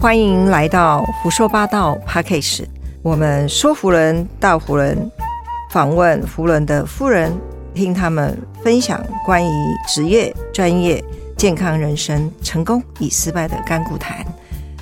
[0.00, 2.68] 欢迎来到胡说八道 p a c k a g e
[3.02, 5.10] 我们说福人到福人，
[5.72, 7.32] 访问福人的夫人，
[7.74, 9.50] 听他们分享关于
[9.88, 11.02] 职业、专业、
[11.36, 14.24] 健康、人生、成功与失败的甘苦谈。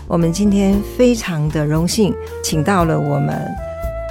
[0.07, 2.15] 我们今天非常的荣幸，
[2.45, 3.51] 请到了我们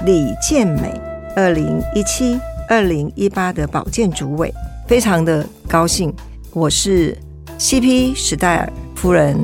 [0.05, 0.91] 李健美，
[1.35, 4.51] 二零一七、二零一八的保健主委，
[4.87, 6.11] 非常的高兴。
[6.51, 7.15] 我是
[7.59, 9.38] CP 史黛尔夫人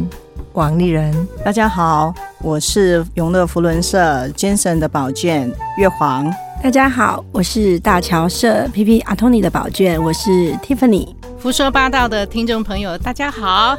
[0.53, 6.29] 王丽人，大家好，我是永乐福伦社 Jensen 的宝剑月黄。
[6.61, 11.15] 大家好，我是大桥社 PP 阿托尼的宝卷，我是 Tiffany。
[11.41, 13.77] 胡说八道的听众朋友，大家好。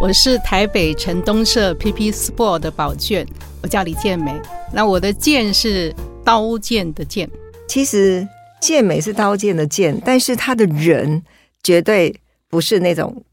[0.00, 3.26] 我是台北城东社 PP Sport 的宝卷，
[3.60, 4.40] 我叫李健美。
[4.72, 5.92] 那我的剑是
[6.24, 7.28] 刀剑的剑。
[7.66, 8.26] 其实
[8.60, 11.24] 健美是刀剑的剑，但是他的人
[11.64, 12.14] 绝对
[12.48, 13.24] 不是那种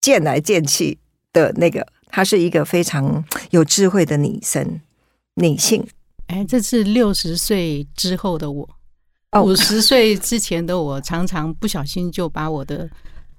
[0.00, 0.98] 剑来剑去
[1.32, 4.80] 的那个，她是一个非常有智慧的女生
[5.34, 5.86] 女性。
[6.26, 8.68] 哎，这是六十岁之后的我，
[9.42, 12.88] 五十岁之前的我，常常不小心就把我的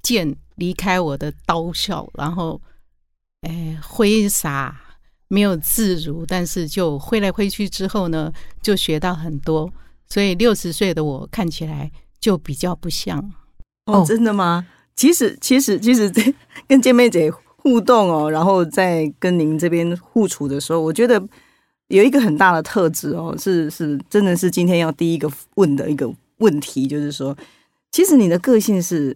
[0.01, 0.35] 剑。
[0.59, 2.61] 离开我的刀鞘，然后，
[3.43, 4.77] 哎，挥洒
[5.29, 8.29] 没有自如，但是就挥来挥去之后呢，
[8.61, 9.71] 就学到很多。
[10.09, 13.31] 所以六十岁的我看起来就比较不像
[13.85, 14.67] 哦，真的吗？
[14.97, 16.11] 其实，其实，其实
[16.67, 17.31] 跟姐妹姐
[17.61, 21.21] 互动哦，然后在跟您这边互处的时候，我觉得
[21.87, 27.37] 有一个很大的特质哦，是是，真的是今天要第一个问的一个问题，就是说，
[27.91, 29.15] 其实你的个性是。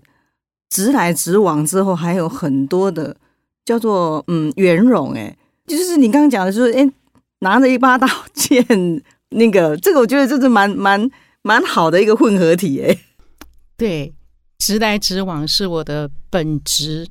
[0.69, 3.15] 直来直往之后，还有很多的
[3.63, 6.91] 叫做嗯圆融哎，就是你刚刚讲的，就是哎
[7.41, 8.65] 拿着一把刀剑，
[9.29, 11.07] 那个这个我觉得这是蛮蛮
[11.43, 12.97] 蛮好的一个混合体哎。
[13.77, 14.11] 对，
[14.57, 17.07] 直来直往是我的本职，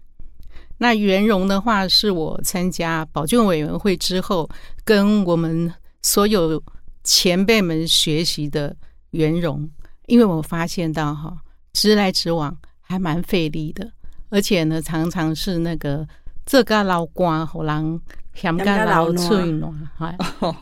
[0.83, 4.51] 那圆融的话是我参加保健委员会之后，
[4.85, 6.61] 跟我们所有
[7.05, 8.75] 前辈们学习的
[9.11, 9.71] 圆融，
[10.07, 11.37] 因为我发现到哈
[11.73, 12.59] 直来直往。
[12.85, 13.91] 还蛮费力的，
[14.29, 16.07] 而且呢，常常是那个
[16.45, 17.99] 这个老瓜好让
[18.35, 20.15] 香干老脆暖，哈，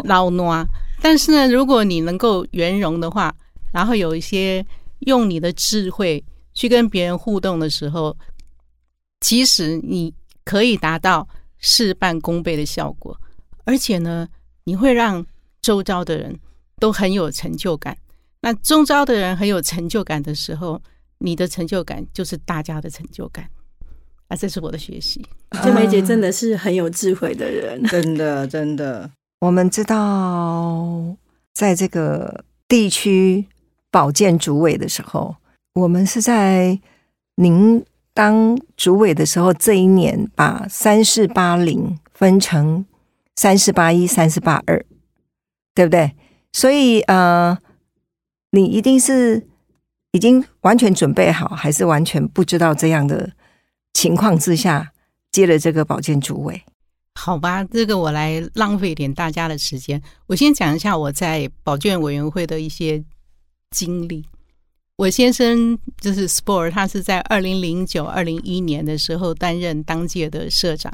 [0.05, 0.65] 老暖。
[1.01, 3.35] 但是呢，如果你能够圆融的话，
[3.73, 4.65] 然后有一些
[5.01, 8.17] 用你的智慧去跟别人互动的时候，
[9.21, 10.15] 其实你
[10.45, 13.19] 可以达到事半功倍的效果，
[13.65, 14.29] 而且呢，
[14.65, 15.25] 你会让
[15.63, 16.39] 周遭的人
[16.79, 17.97] 都很有成就感。
[18.41, 20.81] 那周遭的人很有成就感的时候。
[21.23, 23.47] 你的成就感就是大家的成就感，
[24.29, 25.23] 啊，这是我的学习。
[25.63, 29.11] 健美姐真的是很有智慧的人， 真的真的。
[29.41, 31.15] 我们知道，
[31.53, 33.45] 在这个地区
[33.91, 35.37] 保健主委的时候，
[35.75, 36.81] 我们是在
[37.35, 37.85] 您
[38.21, 42.85] 当主委的时候，这一年把三四八零分成
[43.37, 44.85] 三四八一、三四八二，
[45.75, 46.13] 对不对？
[46.53, 47.57] 所以呃，
[48.51, 49.49] 你一定是。
[50.13, 53.31] 已经完全准备好，还是完全不知道这样的
[53.93, 54.91] 情况之下
[55.31, 56.61] 接了这个保健主委？
[57.15, 60.03] 好吧，这个我来浪费点大家的时间。
[60.27, 63.05] 我先讲一下我在保健委员会的一些
[63.71, 64.27] 经历。
[65.01, 70.93] 我先生就是 Sport，他是在二零零九、二零一年的时候担任当届的社长。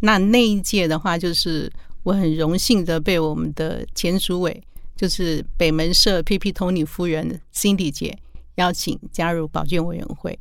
[0.00, 1.72] 那那一届的话，就是
[2.02, 4.62] 我很荣幸的被我们的前主委，
[4.94, 8.18] 就是北门社 PP Tony 夫人 Cindy 姐。
[8.56, 10.38] 邀请加入保健委员会，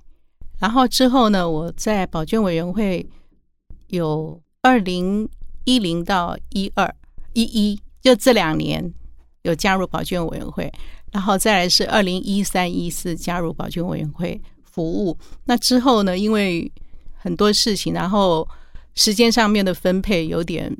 [0.59, 3.07] 然后之后呢，我在保健委员会
[3.89, 5.29] 有二零
[5.63, 6.93] 一零到一二
[7.33, 8.91] 一一，就这两年
[9.47, 10.71] 有加入保健委员会，
[11.11, 15.17] 然后再来是二零一三一四加入保健委员会服务。
[15.45, 16.71] 那之后呢，因为
[17.15, 18.47] 很多事情，然后
[18.95, 20.75] 时间上面的分配有点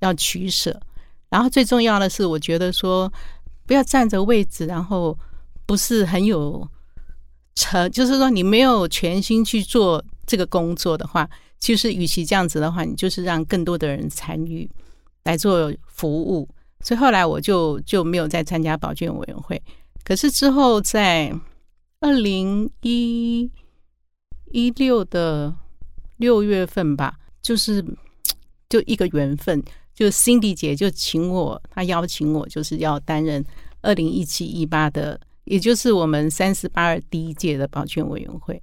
[0.00, 0.80] 要取舍，
[1.28, 3.12] 然后最重要的是，我觉得说
[3.66, 5.16] 不要占着位置，然后
[5.64, 6.68] 不是很有。
[7.58, 11.26] 成就是说，你没有全心去做这个工作的话，
[11.58, 14.70] 就是与其这样子的话，你就是让更多的人参与
[15.24, 16.46] 来做服务。
[16.80, 19.60] 所以后来我就就没有再参加保健委员会。
[20.04, 21.32] 可是之后在
[22.00, 23.50] 二零一
[24.52, 25.54] 一六的
[26.16, 27.84] 六月份吧，就是
[28.68, 29.62] 就一个缘分，
[29.94, 33.44] 就 Cindy 姐就请我，她邀请我，就是要担任
[33.82, 35.20] 二零一七一八的。
[35.44, 38.60] 也就是我们三十八二第一届的保健委员会，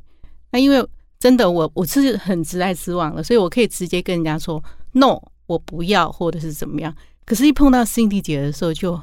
[0.52, 0.86] 那因为
[1.18, 4.62] 真的我我是很直来直往的，所以我可以直接跟人家说
[4.92, 6.94] no，我不要或者是怎么样。
[7.26, 9.02] 可是，一碰到 Cindy 姐的时候，就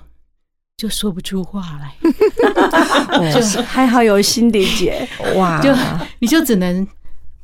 [0.77, 1.97] 就说不出话来。
[3.33, 5.61] 就是还好有 Cindy 姐， 哇！
[5.61, 5.75] 就
[6.19, 6.87] 你就只能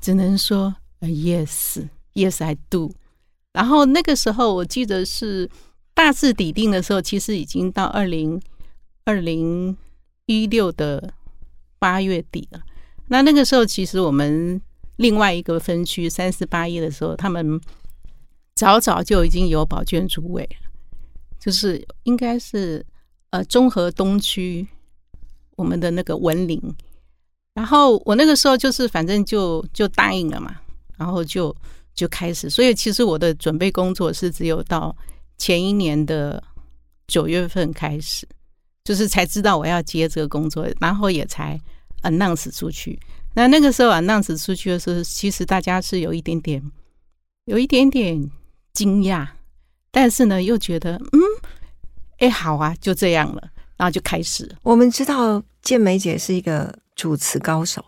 [0.00, 2.92] 只能说 yes，yes I do。
[3.52, 5.48] 然后那个时候我记得是
[5.94, 8.40] 大致底定的时候，其实已经到二零
[9.04, 9.76] 二零
[10.26, 11.12] 一六的
[11.78, 12.60] 八月底了。
[13.08, 14.60] 那那个时候，其实我们
[14.96, 17.60] 另外一个分区三四八一的时候，他们
[18.54, 20.65] 早早就已经有保卷主委了，
[21.46, 22.84] 就是应该是
[23.30, 24.66] 呃中和东区
[25.54, 26.60] 我们的那个文林。
[27.54, 30.56] 然后我那个时候就是反正就就答应了嘛，
[30.98, 31.54] 然后就
[31.94, 32.50] 就开始。
[32.50, 34.94] 所以其实我的准备工作是只有到
[35.38, 36.42] 前一年的
[37.06, 38.26] 九月份开始，
[38.82, 41.56] 就是才知道我要接这个工作，然后也才
[42.02, 42.98] announce 出去。
[43.34, 46.60] 那那个时候 announce 出去的时候，其实大家是有一点点
[47.44, 48.28] 有一点点
[48.72, 49.28] 惊讶，
[49.96, 51.20] 但是呢又觉得嗯，
[52.18, 53.42] 哎好啊，就这样了，
[53.78, 54.54] 然后就开始。
[54.62, 56.70] 我们知道健美姐是一个。
[56.98, 57.84] 主持高手，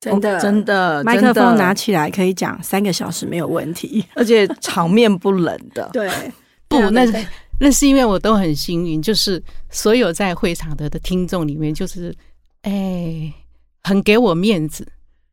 [0.00, 5.90] 真的真的，麦克风拿起来可以讲三个小时没有问题， 而且场面不冷的。
[5.92, 6.08] 对，
[6.68, 7.04] 不，那
[7.60, 12.16] 那是因为我都很幸运，就是所有在会场的的听众里面，就是
[12.62, 13.30] 哎，
[13.82, 14.90] 很给我面子，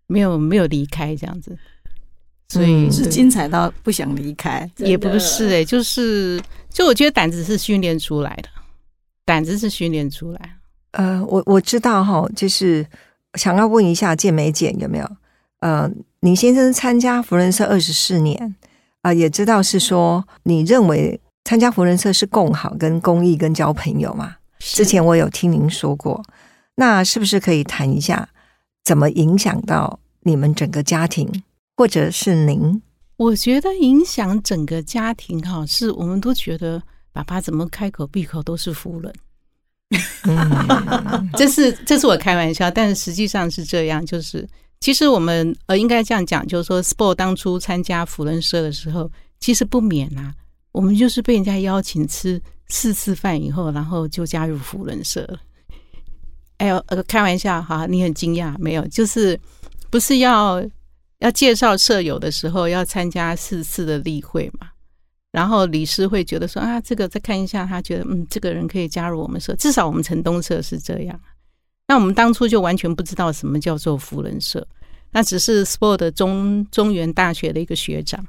[0.08, 1.58] 没有没有离开这样子，
[2.50, 8.50] 所以是精彩到不想离开，也不是哎，就是就我觉得胆子是训练出来的，
[9.26, 10.58] 胆子是训练出来。
[10.92, 12.86] 呃，我我知道哈，就是
[13.34, 15.10] 想要问一下健美姐有没有？
[15.60, 15.92] 呃，
[16.22, 18.56] 李先生参加福人社二十四年
[19.02, 24.36] 啊，也知道是说你认为参加福人社是共好、跟公益、跟交朋友嘛？
[24.60, 26.24] 之前我有听您说过，
[26.76, 28.30] 那是不是可以谈一下
[28.84, 31.44] 怎么影响到你们整个家庭，
[31.78, 32.82] 或者是您？
[33.18, 36.82] 我觉得影响整个家庭哈，是我们都觉得
[37.12, 39.14] 爸爸怎么开口闭口都是夫人。
[41.38, 44.06] 这是这是我开玩笑，但是实际上是这样。
[44.06, 44.48] 就是
[44.80, 49.10] 其实我们呃应该这样讲，就是说，Sport 当初参加福伦社的时候，
[49.40, 50.34] 其实不免啊，
[50.72, 55.28] 我们就是被人家邀请吃四次饭以后，然后就加入福伦社。
[56.58, 58.86] 哎呦，呃，开玩笑哈，你很惊讶没有？
[58.88, 59.40] 就是
[59.90, 60.62] 不是要
[61.20, 64.68] 要介绍舍友的时候要参加四次的例会嘛？
[65.32, 71.20] 然后理事会觉得说啊，这个再看一下，他觉得嗯，这个人可以加入我们社，至少我们城东社是这样。
[71.88, 74.66] 那我们当初就完全不知道什么叫做福人社，
[75.12, 78.26] 那只是 Sport 中中原大学的一个学长，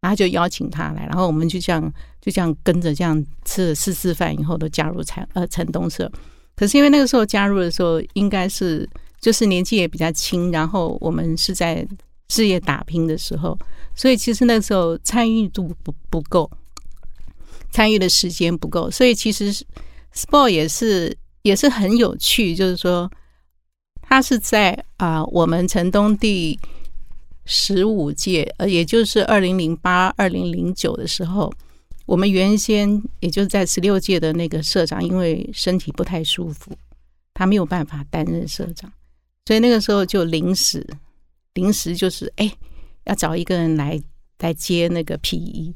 [0.00, 6.10] 然后就邀请他来，然后我们就这样就这样跟着这样吃了四次饭以后，都加入城呃城东社。
[6.56, 8.88] 可是因为那个时候加入的时候，应该是
[9.20, 11.86] 就是年纪也比较轻，然后我们是在。
[12.28, 13.58] 事业打拼的时候，
[13.94, 16.50] 所以其实那时候参与度不不够，
[17.70, 19.50] 参与的时间不够，所以其实
[20.14, 23.10] sport 也是也是很有趣，就是说，
[24.02, 26.58] 他是在啊我们城东第
[27.46, 31.50] 十五届，呃，也就是二零零八、二零零九的时候，
[32.04, 36.72] 我们原先也就在十六届的那个社长，因为身体不太舒服，
[37.32, 38.92] 他没有办法担任社长，
[39.46, 40.86] 所以那个时候就临时。
[41.58, 42.48] 临时就是哎，
[43.06, 44.00] 要找一个人来
[44.38, 45.74] 来接那个 P E，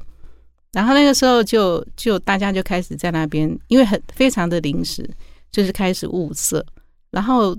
[0.71, 5.07] 然后那个时候就就大家就开始在那边，因为很非常的临时，
[5.51, 6.65] 就是开始物色，
[7.11, 7.53] 然后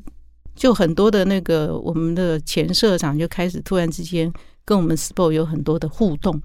[0.56, 4.32] 就很多的那个我们的前社长就开始突然之间
[4.64, 6.40] 跟我们 Sport 有很多的互动，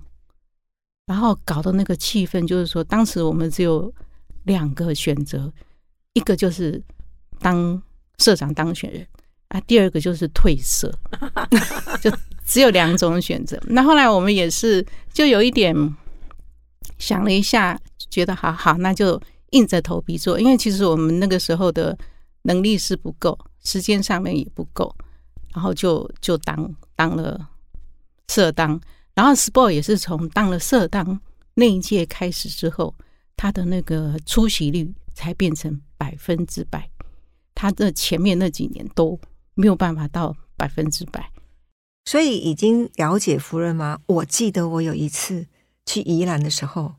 [1.06, 3.94] 然后搞的那个气氛就是说，当时我们只有
[4.44, 5.50] 两个选择，
[6.12, 6.84] 一个就是
[7.40, 7.82] 当
[8.18, 9.08] 社长当选人。
[9.50, 10.94] 啊，第二个就是褪色，
[12.00, 12.12] 就
[12.46, 13.60] 只有两种选择。
[13.68, 15.76] 那后来我们也是就有一点
[17.00, 17.80] 想了一下，
[18.12, 19.20] 觉得好好，那就
[19.52, 20.40] 硬着头皮做。
[20.40, 21.98] 因为其实我们那个时候的
[22.44, 24.96] 能力是不够，时间上面也不够，
[25.56, 27.50] 然后就就当当了
[28.28, 28.80] 社当，
[29.16, 31.20] 然后 Sport 也是从当了社当
[31.56, 32.94] 那一届开始之后，
[33.36, 36.88] 他的那个出席率才变成百分之百，
[37.56, 39.20] 他的前面那几年都。
[39.60, 41.32] 没有办法到百分之百，
[42.06, 44.00] 所以已经了解夫人吗？
[44.06, 45.48] 我记得我有一次
[45.86, 46.96] 去宜兰的时候，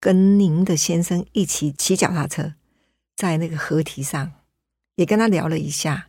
[0.00, 2.54] 跟您的先生一起骑脚踏车，
[3.14, 4.32] 在那个河堤上，
[4.94, 6.08] 也跟他聊了一下。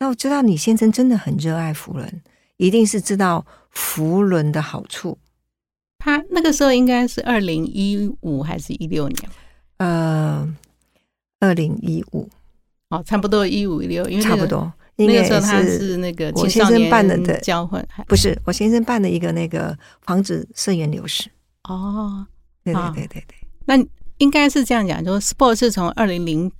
[0.00, 2.20] 那我知道你先生真的很热爱福伦，
[2.56, 5.18] 一定是知道福伦的好处。
[5.98, 9.30] 他那个时候应该是二零一五还是一六年？
[9.76, 10.52] 呃，
[11.38, 12.28] 二零一五，
[12.88, 14.72] 哦，差不多一五一六，因为差不多。
[15.06, 21.30] 那个时候他是那个我先生办的的交换，不是我先生办的一个那个防止社员流失。
[21.64, 22.26] 哦，
[22.64, 23.36] 对对对对对，
[23.66, 23.76] 那
[24.18, 26.50] 应该是这样讲，就是 sport 是从二零零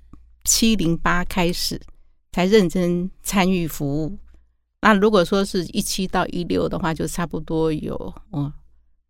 [0.44, 1.80] 七零八开始
[2.32, 4.16] 才认真参与服务。
[4.80, 7.94] 那如果说是一七到一六的话，就差不多有
[8.30, 8.52] 哦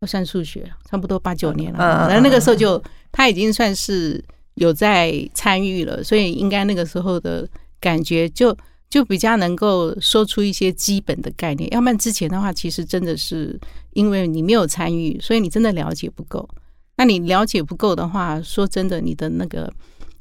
[0.00, 2.82] 我算数学差不多八九年了，嗯嗯嗯那个时候就
[3.12, 7.47] 他已经算是有在参与了，所以应该那个时候的
[7.80, 8.56] 感觉就
[8.90, 11.71] 就比较能够说出一些基本的概念。
[11.73, 13.59] 要不然之前的话，其实真的是
[13.92, 16.49] 因为你没有参与，所以你真的了解不够。
[16.97, 19.73] 那你了解不够的话，说真的，你的那个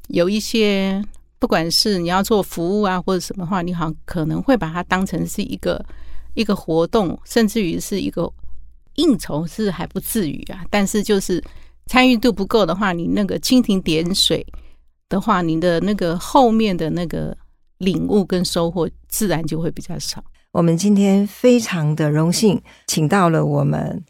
[0.08, 1.02] 有一些，
[1.38, 5.84] 不管是你要做服务啊或者什么话，你好像可能会把它当成是一个
[6.34, 8.30] 一个活动，甚至于是一个
[8.94, 10.64] 应酬，是还不至于啊。
[10.70, 11.42] 但是就是
[11.86, 14.46] 参与度不够的话，你那个蜻蜓点水
[15.08, 17.36] 的话，你的那个后面的那个
[17.78, 20.22] 领悟跟收获，自然就会比较少。
[20.52, 24.04] 我们今天非常的荣幸，请到了我们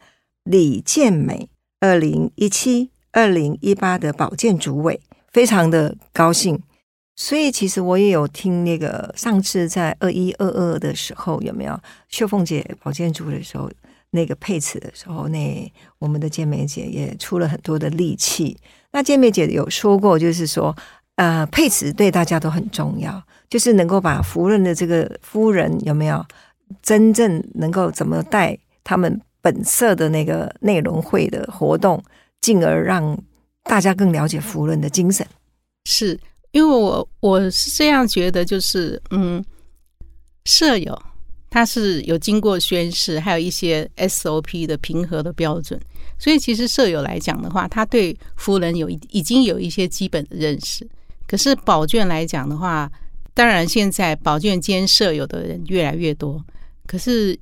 [0.45, 1.49] 李健美
[1.81, 5.01] 二零一七、二零一八的保健主委，
[5.33, 6.63] 非常的高兴。
[7.17, 13.69] 所以其实我也有听那个上次在二一二二的时候，有没有秀凤姐保健组的时候，
[14.11, 18.57] 那个配词的时候，那我们的健美姐也出了很多的力气。
[18.93, 20.75] 那健美姐有说过，就是说，
[21.19, 23.21] 呃，配词对大家都很重要，
[23.51, 26.25] 就是能够把夫人的这个夫人有没有
[26.81, 32.01] 真正能够怎么带他们本色的那个内容会的活动，
[32.41, 33.21] 进而让
[33.65, 35.27] 大家更了解夫人的精神。
[35.87, 36.17] 是
[36.53, 39.45] 因为我我是这样觉得，就是嗯，
[40.45, 40.97] 舍友
[41.51, 45.81] 他是有经过宣誓，还有一些 SOP 的平和的标准，
[46.17, 50.89] 所以其实舍友来讲的话，他对夫人有已经有一些基本的认识。
[51.29, 52.91] 可是宝卷来讲的话，
[53.35, 56.45] 当然现在宝卷兼舍友的人越来越多，
[56.89, 57.39] 可是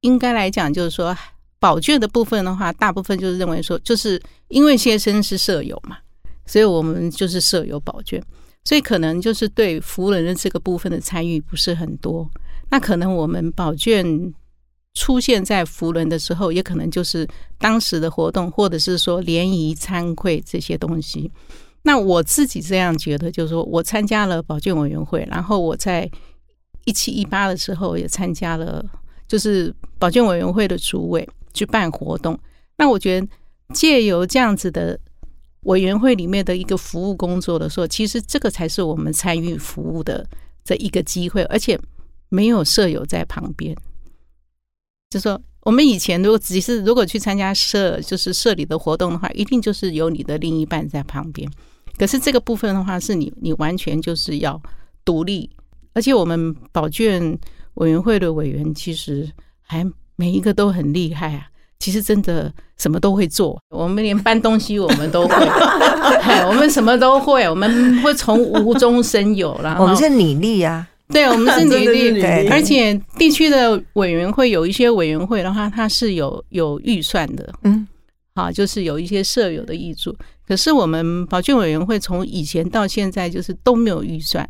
[0.00, 1.14] 应该来讲就是说。
[1.60, 5.96] 宝卷的部分的话，大部分就是认为说，就是因为先生是舍友嘛，
[6.44, 8.22] 所以我们就是舍友宝卷，
[8.64, 12.30] 所以可能就是对服人的这个部分的参与不是很多。
[12.68, 14.04] 那可能我们宝卷
[14.92, 17.26] 出现在福人的时候，也可能就是
[17.56, 21.32] 当时的活动，或者是说联谊参会这些东西。
[21.84, 26.10] 那我自己这样觉得，就是说我参加了保健委员会，然后我在
[26.84, 28.84] 一七一八的时候也参加了，
[29.28, 31.26] 就是保健委员会的主委。
[31.56, 32.36] 去办活动，
[32.78, 33.28] 那我觉得
[33.72, 34.98] 借由这样子的
[35.60, 40.26] 委员会里面的一个服务工作的时候，其实这个才是我们参与服务的
[40.64, 41.78] 这一个机会，而且
[42.28, 43.72] 没有舍友在旁边。
[45.10, 51.48] 就说我们以前如果只是如果去参加社就是社里的活动的话，一定就是有你的另一半在旁边。
[51.98, 54.60] 可是这个部分的话，是你你完全就是要
[55.04, 55.50] 独立，
[55.92, 57.38] 而且我们保卷
[57.74, 59.84] 委员会的委员其实还。
[60.16, 61.48] 每一个都很厉害啊！
[61.80, 62.48] 其实真的
[62.78, 65.34] 什么都会做，我们连搬东西我们都会，
[66.46, 69.76] 我们什么都会，我们会从无中生有啦。
[69.82, 77.84] 我们是女力啊，对，我们是女力， 对，而且地区的委员会有一些委员会的话，它是有有预算的，嗯，
[78.36, 80.16] 好，就是有一些设有的预助。
[80.46, 84.48] 可是我们保健委员会从以前到现在就是都没有预算。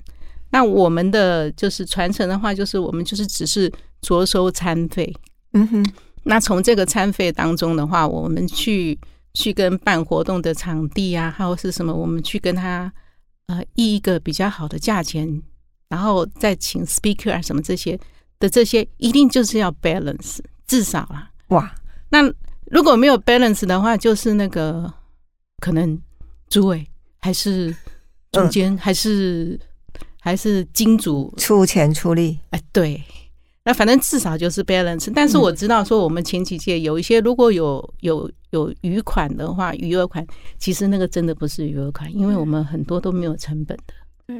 [0.51, 5.13] 那我们的就是传承的话，就是我们就是只是着收餐费。
[5.53, 5.87] 嗯哼，
[6.23, 8.97] 那从这个餐费当中的话，我们去
[9.35, 12.93] 去跟办活动的场地啊，还有是什么，我们去跟他
[13.47, 15.43] 呃议一个比较好的价钱，
[15.89, 17.99] 然后再请 speaker 啊什么这些
[18.39, 21.31] 的这些，一定就是要 balance，至少啦。
[21.49, 21.75] 哇，
[22.11, 22.23] 那
[22.67, 24.93] 如果没有 balance 的话，就是那个
[25.65, 25.99] 可能
[26.51, 26.87] 主委
[27.21, 27.75] 还是
[28.33, 29.59] 总监还是
[30.21, 33.03] 还是金主出钱出力，哎，对。
[33.65, 40.23] 那反正至少就是 balance，但是我知道说我们前几届有一些如果有有有余款的话，余额款
[40.59, 43.95] 其实那个真的不是余额款，因为我们很多都没有成本的。
[44.27, 44.37] 对，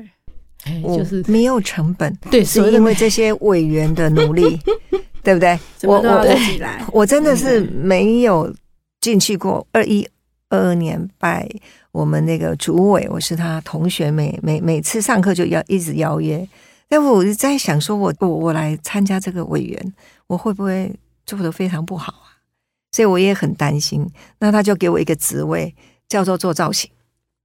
[0.65, 4.61] 哎，就是没有成本，对，是因为这些委员的努力，
[5.25, 5.59] 对不对？
[5.85, 8.55] 我我自己来，我真的是没有
[9.01, 10.07] 进去过二一
[10.51, 11.49] 二二年拜
[11.93, 16.47] 我们那个主委，我是他同学，每每每次上课就要一直邀约。
[16.89, 19.95] 那我就在想，说我我我来参加这个委员，
[20.27, 20.95] 我会不会
[21.27, 22.39] 做的非常不好啊？
[22.93, 24.09] 所以我也很担心。
[24.39, 25.75] 那他就给我一个职位，
[26.09, 26.89] 叫做做造型，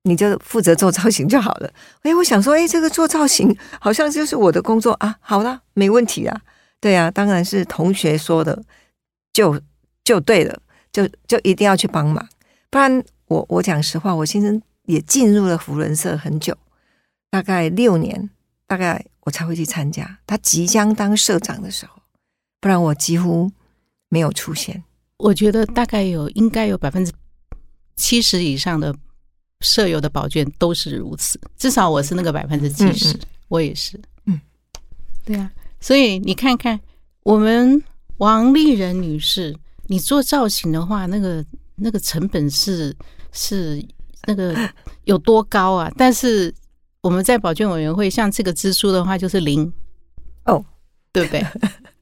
[0.03, 1.71] 你就负责做造型就好了。
[2.03, 5.15] 哎，我想说，哎，这个做造型好像就是我的工作啊。
[5.21, 6.41] 好了，没问题啊。
[6.79, 8.61] 对啊，当然是同学说的，
[9.33, 9.59] 就
[10.03, 12.27] 就对了，就就一定要去帮忙。
[12.69, 16.57] 不然，我我讲实话，我先生也进入了福伦社很久，
[17.29, 18.29] 大概六年，
[18.67, 19.05] 大概。
[19.23, 20.17] 我才会去参加。
[20.25, 22.01] 他即将当社长的时候，
[22.59, 23.51] 不然我几乎
[24.07, 24.83] 没有出现。
[25.17, 27.11] 我觉得大概有应该有百分之
[27.95, 28.95] 七十以上的
[29.59, 33.15] 舍友的宝卷都是如此，至少我是那个百分之七十，
[33.49, 34.01] 我也是。
[34.25, 34.41] 嗯，
[35.23, 36.79] 对啊，所以你看看，
[37.21, 37.83] 我们
[38.17, 41.45] 王丽人女士你做造型的话，那个
[41.81, 42.95] 那个成本是
[43.31, 43.83] 是
[44.27, 44.55] 那个
[45.05, 45.91] 有多高啊？
[45.97, 46.53] 但是
[47.01, 49.71] 我们在保健委员会，像这个支出的话，就是零
[50.45, 50.63] 哦，
[51.11, 51.45] 对不对？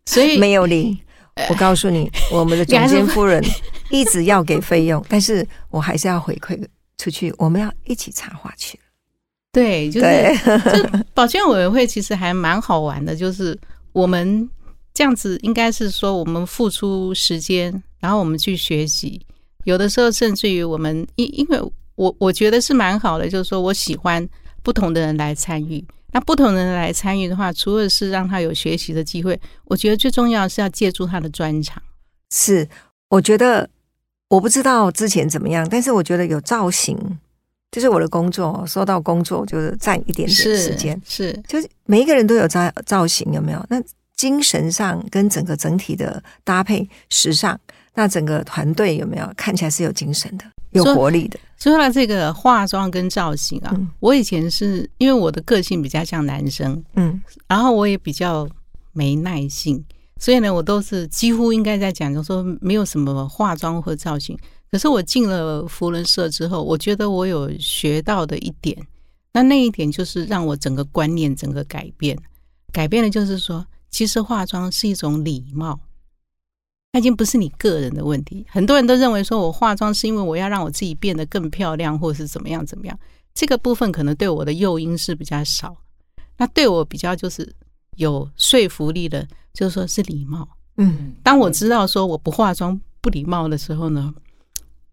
[0.05, 0.97] 所以 没有零。
[1.49, 3.39] 我告诉你， 我们的总监夫人
[3.91, 6.59] 一直要给费用，但是我还是要回馈
[6.97, 7.31] 出去。
[7.37, 8.79] 我们要一起插话去。
[9.51, 10.07] 对，就是
[10.73, 13.55] 就保健委员会其实还蛮好玩的，就是
[13.91, 14.49] 我们
[14.95, 19.23] 这样子，应该是说我们付出时间，然后我们去学习。
[19.67, 21.59] 有的时候甚至于我们，因因为
[21.95, 24.25] 我我觉得是蛮好的，就是说我喜欢
[24.63, 25.83] 不同的人来参与。
[26.13, 31.83] 那不同的人来参与的话，除了是让他有学习的机会，我觉得最重要是要借助他的专长。
[32.31, 32.65] 是，
[33.09, 33.69] 我觉得
[34.29, 36.97] 我不知道之前怎么样，但是我觉得有造型，
[37.69, 38.63] 就是我的工作。
[38.65, 43.65] 说到工作，就是占一点点时间，是，就是每一个人都有造造型，有没有？
[43.69, 43.83] 那
[44.15, 47.59] 精神上跟整个整体的搭配，时尚，
[47.97, 50.45] 那整个团队有没有看起来是有精神的？
[50.69, 51.39] 有活力的。
[51.57, 58.47] 说到这个化妆跟造型啊，我以前是因为我的个性比较像男生，嗯，然后我也比较
[58.93, 59.83] 没耐性，
[60.19, 64.37] 所以呢，我都是几乎应该在讲，就说没有什么化妆或造型。
[64.69, 68.77] 可是我进了福伦社之后，我觉得我有学到的一点，
[69.33, 72.15] 那那一点就是让我整个观念整个改变，
[72.71, 75.79] 改变的就是说，其实化妆是一种礼貌。
[76.97, 78.43] 它已经不是你个人的问题。
[78.49, 82.99] 很多人都认为说，我化妆是因为我要让我自己变得更漂亮，或者是怎么样怎么样。
[83.35, 85.77] 这个部分可能对我的诱因是比较少。
[86.37, 87.53] 那对我比较就是
[87.97, 90.49] 有说服力的，就是说是礼貌。
[90.77, 94.11] 嗯，当我知道说我不化妆不礼貌的时候呢，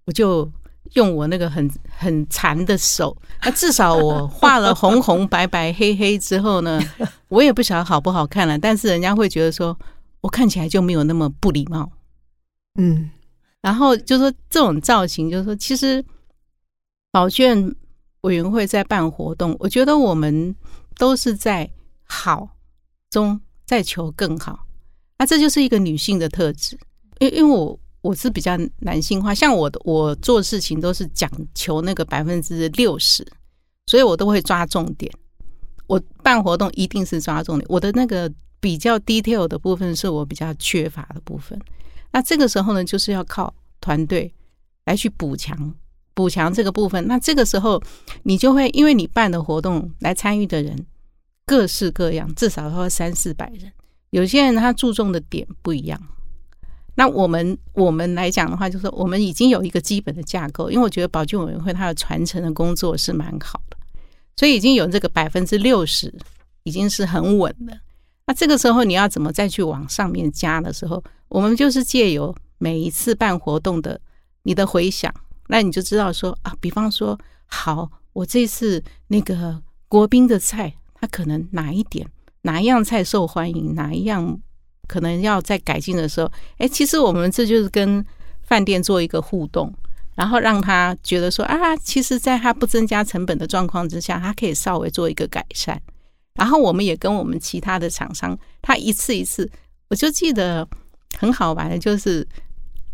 [0.04, 0.46] 我就
[0.92, 3.16] 用我那个很很残的手。
[3.42, 6.78] 那至少我画了红红白白黑黑之后呢，
[7.28, 8.58] 我也不晓得好不好看了。
[8.58, 9.74] 但是人家会觉得说。
[10.24, 11.92] 我看起来就没有那么不礼貌，
[12.76, 13.10] 嗯，
[13.60, 16.02] 然后就说这种造型，就是说，其实
[17.10, 17.76] 保健
[18.22, 20.56] 委员会在办活动，我觉得我们
[20.96, 21.70] 都是在
[22.04, 22.48] 好
[23.10, 24.66] 中在求更好，
[25.18, 26.78] 那这就是一个女性的特质，
[27.18, 33.22] 因因为我我是比较男性化，像我的我做事情都是讲求那个百分之六十，
[33.84, 35.12] 所以我都会抓重点，
[35.86, 38.32] 我办活动一定是抓重点，我的那个。
[38.64, 41.60] 比较 detail 的部分是我比较缺乏的部分，
[42.12, 44.32] 那这个时候呢，就是要靠团队
[44.86, 45.74] 来去补强
[46.14, 47.06] 补强这个部分。
[47.06, 47.78] 那这个时候，
[48.22, 50.74] 你就会因为你办的活动来参与的人
[51.44, 53.70] 各式各样，至少要三四百人。
[54.08, 56.00] 有些人他注重的点不一样。
[56.94, 63.76] 那我们我们来讲的话，就是我们已经有一个基本的架构，因为我觉得保健委员会它的传承的工作是蛮好的，
[64.36, 66.10] 所以已经有这个百分之六十
[66.62, 67.78] 已经是很稳的。
[68.26, 74.00] 那这个时候你要怎么再去往上面加的时候，我们就是借由每一次办活动的
[74.44, 75.12] 你的回想，
[75.48, 82.08] 那你就知道说啊，比方说，好，我这次那个国宾的菜，它可能哪一点
[82.42, 84.40] 哪一样菜受欢迎，哪一样
[84.88, 88.04] 可能要再改进的时候，哎，其实我们这就是跟
[88.42, 89.70] 饭店做一个互动，
[90.14, 95.80] 然后让他觉得说啊，其实在他不增加成本的状况之下，他可以稍微做一个改善。
[96.34, 99.48] 然后我们也跟我们其他的厂商，他一次一次，
[99.88, 100.66] 我就记得
[101.16, 102.26] 很好玩的，就是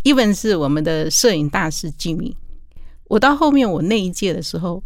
[0.05, 2.35] ，even 是我们的摄影大师 Jimmy，
[3.09, 4.83] 我到后面我那一届的时候，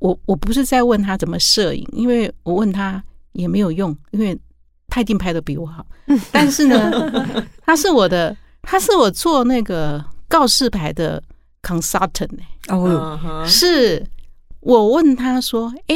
[0.00, 4.36] 我我不是在问他怎么摄影，因为我问他也没有用，因为
[4.88, 5.86] 他一定拍的比我好。
[6.32, 6.90] 但是呢，
[7.64, 11.22] 他是我的，他是我做那个告示牌的
[11.62, 12.36] consultant
[12.66, 14.04] 哦，是
[14.58, 15.94] 我问他说，哎。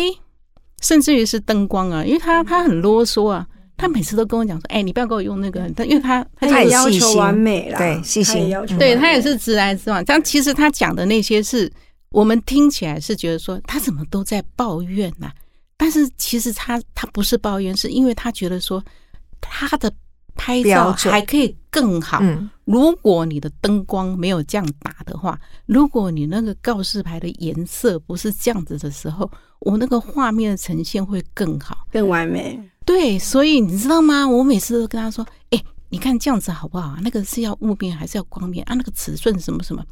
[0.82, 10.04] 甚至于是灯光啊，因为他他很啰嗦啊，他每次都跟我讲说：“哎，你不要给我用那个。”他因为他他太要求完美了，对细心，对他也是直来直往。
[10.04, 11.70] 但其实他讲的那些是
[12.10, 15.30] 我们听起来是觉得说他怎么都在抱怨呐？
[15.78, 18.82] 但是其实他他不是抱怨，是因为他觉得说
[19.40, 19.92] 他的
[20.34, 22.22] 拍照还可以更好。
[22.64, 29.30] 如果你的灯光没有这样打的话，如果你那个告示牌的颜色不是这样子的时候。
[29.60, 32.60] 我那个画面的呈现会更好，更完美。
[32.84, 34.26] 对，所以你知道吗？
[34.28, 36.96] 我每次都跟他说：“哎，你看这样子好不好？
[37.02, 38.74] 那个是要雾面还是要光面啊？
[38.74, 39.84] 那个尺寸什么什么？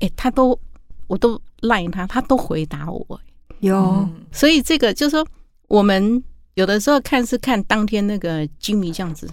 [0.00, 0.58] 哎，他都
[1.06, 3.20] 我都赖他，他都回答我。
[3.60, 5.26] 有，所以这个就是说，
[5.68, 6.22] 我们
[6.54, 9.28] 有的时候看是看当天那个金迷这样子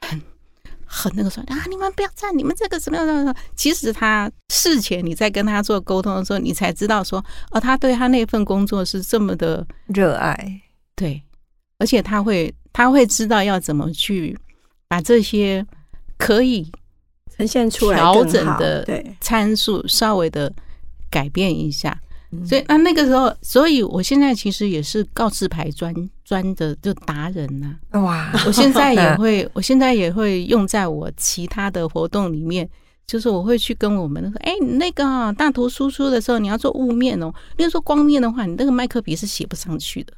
[0.00, 0.20] 很。”
[0.94, 3.06] 很那个说啊，你们不要站，你们这个怎么样？
[3.06, 3.34] 怎么样？
[3.56, 10.60] 其实他事前你在跟他做沟通的时候，你才知道说，哦，他对他那份工作是这么的热爱，
[10.94, 11.22] 对，
[11.78, 14.38] 而且他会他会知道要怎么去
[14.86, 15.66] 把这些
[16.18, 16.70] 可以
[17.34, 20.52] 呈现出来调整的对，参数稍微的
[21.10, 21.98] 改变一下。
[22.46, 32.66] 所以那那个时候，所以我现在其实也是告示牌专专的就达人呐、哇，我现在也会， 我现在也会用在我其他的活动里面，
[33.06, 37.30] 就是我会去跟我们说，哎、你那个啊大图输出的时候，你要做雾面哦。
[37.58, 40.14] 因为说光面的话，你那个麦克笔是写不上去的，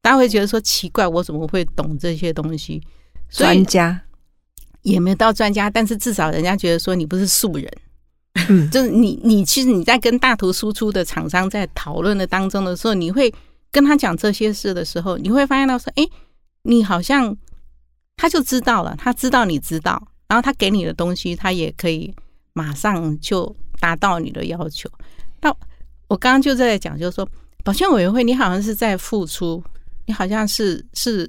[0.00, 2.80] 大家会觉得说奇怪，我怎么会懂这些东西？
[3.28, 4.00] 专家，
[4.82, 7.68] 也没有到专家，但是至少人家觉得说你不是素人。
[8.48, 13.32] 嗯就是你，你其实你在跟大图输出的厂商在讨论的当中的时候，你会
[13.70, 16.06] 跟他讲这些事的时候，你会发现到说，哎、
[16.62, 17.36] 你好像
[18.16, 22.14] 他就知道了，他知道你知道，然后他给你的东西，他也可以
[22.52, 24.88] 马上就达到你的要求。
[25.40, 25.54] 那
[26.08, 27.28] 我刚刚就在讲，就是说，
[27.64, 29.62] 保健委员会，你好像是在付出，
[30.06, 31.28] 你好像是是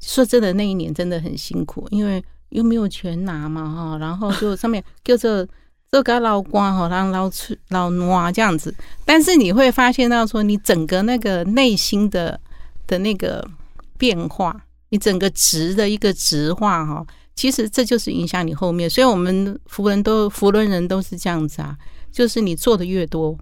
[0.00, 5.46] 说真的，那一年真的很辛苦，因为又没有全拿嘛哈，然后就上面就这
[5.94, 12.40] 这个捞光哈，让捞出捞挪这样子，但是你会发现到说，你整个那个内心的
[12.88, 13.48] 的那个
[13.96, 18.90] 变化，你整个值的一个直化哈，其实这就是影响你后面。
[18.90, 21.78] 所以我们福人都福伦人都是这样子啊，
[22.10, 23.38] 就是你做的越多，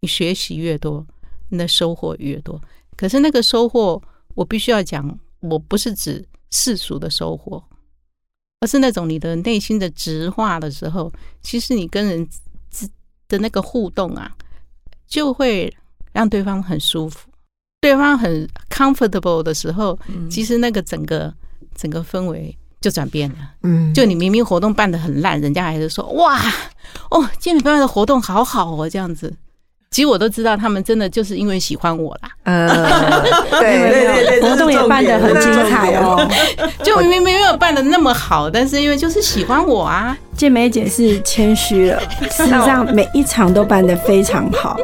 [0.00, 1.06] 你学习越多，
[1.50, 2.58] 你的收获越多。
[2.96, 4.02] 可是那个收获，
[4.34, 7.62] 我必须要讲，我不是指世俗的收获，
[8.62, 12.28] 而是那种你的内心的直化的时候，其实你跟人
[12.70, 12.88] 之
[13.26, 14.30] 的那个互动啊，
[15.08, 15.74] 就会
[16.12, 17.28] 让对方很舒服，
[17.80, 19.98] 对方很 comfortable 的时候，
[20.30, 21.34] 其实那个整个
[21.74, 23.36] 整个氛围就转变了。
[23.64, 26.40] 嗯，就你明明活动办得很烂，人家还是说哇
[27.10, 29.34] 哦，健美班的活动好好哦，这样子。
[29.92, 32.30] 其实我都知道，他们真的就是因为喜欢我啦。
[32.44, 32.66] 呃，
[33.60, 36.26] 对对对活动也办得很精彩哦。
[36.82, 40.16] 就明明没有办的那么好，但是因为就是喜欢我啊。
[40.34, 42.00] 健美姐是谦虚了，
[42.30, 44.76] 事实上每一场都办得非常好。